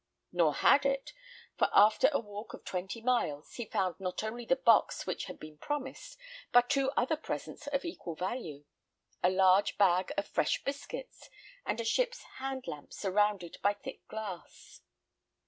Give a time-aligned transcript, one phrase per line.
[0.31, 1.13] Nor had it;
[1.59, 5.39] for after a walk of twenty miles, he found not only the box which had
[5.39, 6.17] been promised,
[6.51, 8.65] but two other presents of equal value
[9.21, 11.29] a large bag of fresh biscuits,
[11.67, 14.81] and a ship's hand lamp surrounded by thick glass.